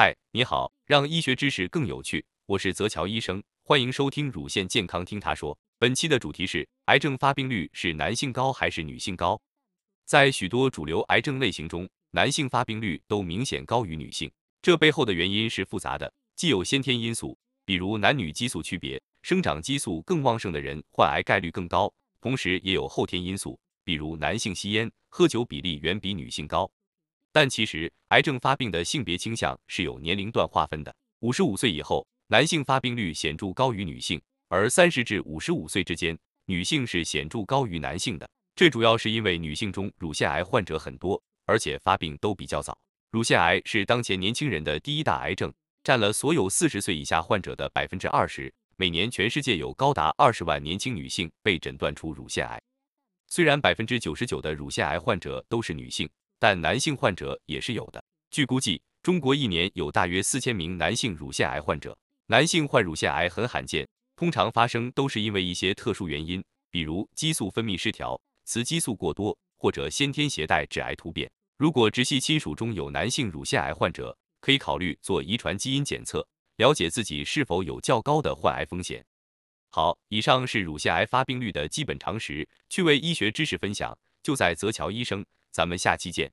[0.00, 5.58] 嗨，你好，让医学知识更有趣，我是泽乔医生，欢迎收听乳腺健康听他说。
[5.76, 9.42] 本期的主题是癌症发病率是男性高还是女性高？
[10.04, 14.30] 在许多主流癌症类型中，男性发病率都明显高于女性，
[14.62, 26.70] 这背后的原因是复杂的，既有先天因素，比如男女激素区别，生长激素更旺盛的人患癌概率更高，同时也有后天因素，比如男性吸烟、喝酒比例远比女性高。
[27.40, 30.92] 但其实，癌症发病的性别倾向是有年龄段划分的。
[31.20, 38.28] 五十五岁以后，男性发病率显著高于女性，而三十至五十五岁之间，女性是显著高于男性的。
[38.56, 42.76] 这主要是因为女性中乳腺癌患者很多，而且发病都比较早。
[43.12, 48.52] 乳腺癌是当前年轻人的第一大癌症，占了所有四十岁以下患者的百分之二十。
[48.74, 52.60] 每年全世界有高达二十万年轻女性被诊断出乳腺癌。
[53.28, 56.10] 虽然百分之九十九的乳腺癌患者都是女性。
[56.38, 58.02] 但男性患者也是有的。
[58.30, 61.96] 据估计，中国一年有大约四千名男性乳腺癌患者。
[62.26, 71.30] 男性患乳腺癌很罕见，通常发生都是因为一些特殊原因，比如激素分泌失调、雌激素过多或者先天携带致癌突变。
[71.56, 76.24] 如果直系亲属中有男性乳腺癌患者，可以考虑做遗传基因检测，
[76.56, 79.04] 了解自己是否有较高的患癌风险。
[79.70, 85.24] 好，以上是乳腺癌发病率的基本常识，趣味医学知识分享，就在泽乔医生。
[85.50, 86.30] 咱们下期见。